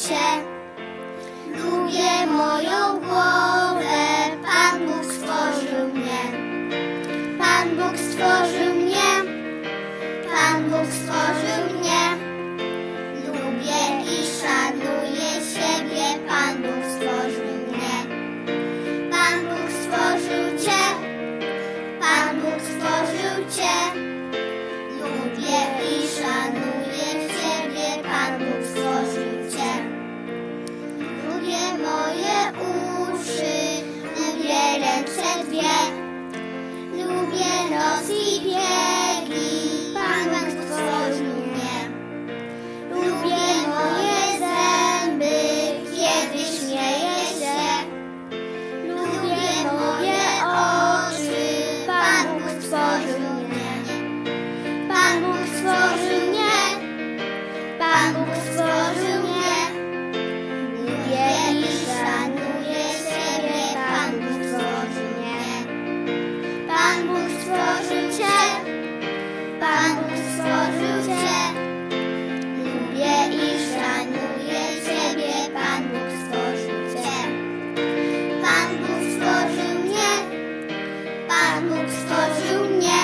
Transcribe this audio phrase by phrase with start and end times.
[0.00, 0.59] 圈。
[38.00, 41.76] Lubię nos i biegi, Pan Bóg stworzył mnie.
[42.90, 45.36] Lubię moje zęby,
[45.84, 47.60] kiedy śmieję się.
[48.88, 51.42] Lubię moje oczy,
[51.86, 53.72] Pan Bóg stworzył mnie.
[54.88, 56.56] Pan Bóg stworzył mnie,
[57.78, 59.56] Pan Bóg stworzył mnie.
[60.76, 65.40] Lubię i szanuję siebie, Pan Bóg stworzył mnie.
[66.68, 67.19] Pan Bóg
[67.50, 68.38] stworzył Cię,
[69.60, 71.40] Pan Bóg stworzył Cię.
[72.58, 77.18] Lubię i szanuję Ciebie, Pan Bóg stworzył Cię.
[78.42, 80.10] Pan Bóg stworzył mnie,
[81.28, 83.00] Pan Bóg stworzył mnie.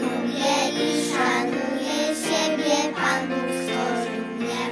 [0.00, 4.62] Lubię i szanuję Ciebie, Pan Bóg stworzył mnie.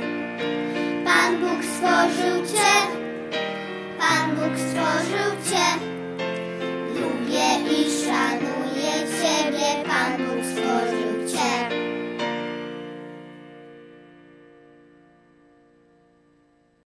[1.05, 2.73] Pan Bóg stworzył Cię,
[3.99, 5.16] Pan Bóg stworzył